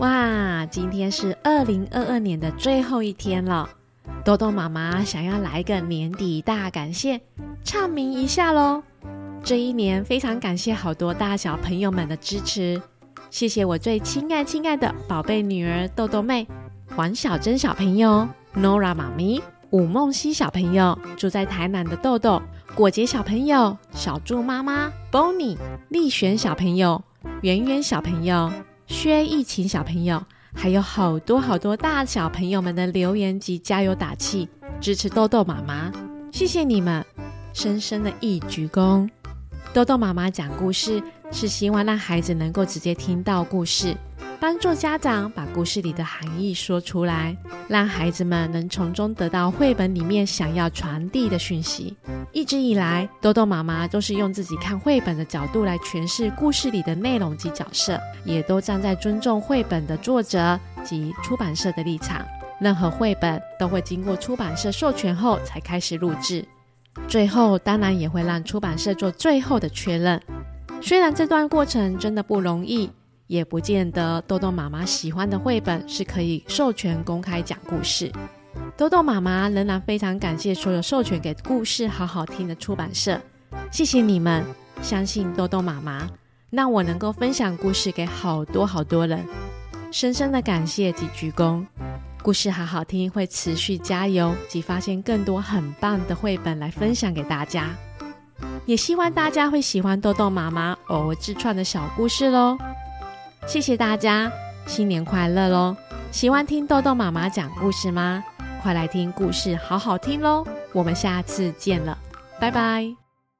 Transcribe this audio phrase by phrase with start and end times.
[0.00, 3.68] 哇，今天是二零二二年的最后一天了。
[4.24, 7.20] 豆豆妈妈想要来个年底大感谢，
[7.62, 8.82] 唱名一下喽。
[9.44, 12.80] 这一年非常感谢好多大小朋友们的支持，
[13.28, 16.48] 谢谢我最亲爱亲爱的宝贝女儿豆豆妹、
[16.96, 18.26] 黄小珍小朋友、
[18.56, 22.40] Nora 妈咪、吴梦溪小朋友、住在台南的豆豆、
[22.74, 25.58] 果杰小朋友、小猪妈妈、Bonnie、
[25.90, 27.02] 丽璇小朋友、
[27.42, 28.50] 圆圆小朋友。
[28.90, 30.20] 薛逸晴小朋友，
[30.52, 34.48] 还有好多好多大小朋友们的留言及加油打气，
[34.80, 35.92] 支持豆豆妈妈，
[36.32, 37.02] 谢谢你们，
[37.54, 39.08] 深深的一鞠躬。
[39.72, 43.96] 豆豆妈妈讲故事是希望让孩子能够直接听到故事。
[44.40, 47.36] 帮助家长把故事里的含义说出来，
[47.68, 51.94] 让孩子们能从中得到绘本里面想要传递的讯息。
[52.32, 62.24] 一直以来，豆豆妈妈都是用自己看绘本的角度来诠释故事里的内容及角色，也都站在尊重绘本的作者及出版社的立场。
[62.58, 66.42] 任何绘本都会经过出版社授权后才开始录制，
[67.06, 70.18] 最后当然也会让出版社做最后的确认。
[70.80, 72.90] 虽然这段过程真的不容易。
[73.30, 78.10] 也不见得豆豆妈妈喜欢的绘本是可以授权公开讲故事。
[78.76, 83.20] 豆豆妈妈仍然非常感谢所有授权给故事好好听的出版社，
[83.70, 84.44] 谢谢你们
[84.82, 86.08] 相信豆豆妈妈，
[86.50, 89.24] 让我能够分享故事给好多好多人，
[89.92, 91.64] 深深的感谢及鞠躬。
[92.24, 97.68] 故事好好听会持续加油及发现更多很棒的绘本来分享给大家，
[98.66, 102.58] 也希望大家会喜欢豆豆妈妈偶尔自创的小故事喽。
[103.50, 104.30] 谢谢大家，
[104.64, 105.76] 新年快乐喽！
[106.12, 108.22] 喜欢听豆豆妈妈讲故事吗？
[108.62, 110.46] 快来听故事，好好听喽！
[110.72, 111.98] 我们下次见了，
[112.38, 113.09] 拜拜。